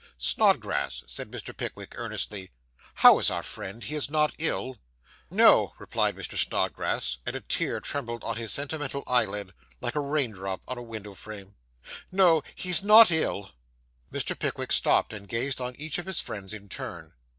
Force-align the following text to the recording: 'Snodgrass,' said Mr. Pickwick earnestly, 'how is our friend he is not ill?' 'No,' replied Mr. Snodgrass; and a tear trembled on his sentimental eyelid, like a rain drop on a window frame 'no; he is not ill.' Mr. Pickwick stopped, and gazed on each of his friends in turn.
'Snodgrass,' 0.17 1.03
said 1.05 1.29
Mr. 1.29 1.55
Pickwick 1.55 1.93
earnestly, 1.95 2.49
'how 2.95 3.19
is 3.19 3.29
our 3.29 3.43
friend 3.43 3.83
he 3.83 3.93
is 3.93 4.09
not 4.09 4.33
ill?' 4.39 4.77
'No,' 5.29 5.75
replied 5.77 6.15
Mr. 6.15 6.35
Snodgrass; 6.43 7.19
and 7.23 7.35
a 7.35 7.39
tear 7.41 7.79
trembled 7.79 8.23
on 8.23 8.35
his 8.35 8.51
sentimental 8.51 9.03
eyelid, 9.05 9.53
like 9.79 9.93
a 9.93 9.99
rain 9.99 10.31
drop 10.31 10.61
on 10.67 10.79
a 10.79 10.81
window 10.81 11.13
frame 11.13 11.53
'no; 12.11 12.41
he 12.55 12.71
is 12.71 12.81
not 12.81 13.11
ill.' 13.11 13.51
Mr. 14.11 14.35
Pickwick 14.37 14.71
stopped, 14.71 15.13
and 15.13 15.29
gazed 15.29 15.61
on 15.61 15.75
each 15.75 15.99
of 15.99 16.07
his 16.07 16.19
friends 16.19 16.51
in 16.51 16.67
turn. 16.67 17.13